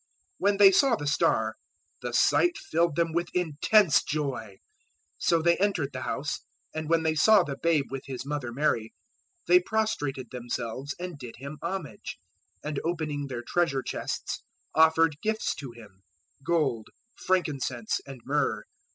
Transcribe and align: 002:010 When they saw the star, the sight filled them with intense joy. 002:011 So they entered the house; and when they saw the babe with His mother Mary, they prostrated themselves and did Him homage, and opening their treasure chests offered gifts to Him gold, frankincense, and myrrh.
002:010 0.01 0.07
When 0.39 0.57
they 0.57 0.71
saw 0.71 0.95
the 0.95 1.05
star, 1.05 1.55
the 2.01 2.11
sight 2.11 2.57
filled 2.57 2.95
them 2.95 3.13
with 3.13 3.29
intense 3.35 4.01
joy. 4.03 4.53
002:011 4.57 4.57
So 5.19 5.41
they 5.43 5.57
entered 5.57 5.93
the 5.93 6.01
house; 6.01 6.39
and 6.73 6.89
when 6.89 7.03
they 7.03 7.13
saw 7.13 7.43
the 7.43 7.55
babe 7.61 7.91
with 7.91 8.05
His 8.07 8.25
mother 8.25 8.51
Mary, 8.51 8.95
they 9.45 9.59
prostrated 9.59 10.31
themselves 10.31 10.95
and 10.97 11.19
did 11.19 11.35
Him 11.37 11.59
homage, 11.61 12.17
and 12.63 12.79
opening 12.83 13.27
their 13.27 13.43
treasure 13.43 13.83
chests 13.83 14.43
offered 14.73 15.21
gifts 15.21 15.53
to 15.53 15.69
Him 15.71 16.01
gold, 16.43 16.87
frankincense, 17.15 18.01
and 18.03 18.21
myrrh. 18.25 18.63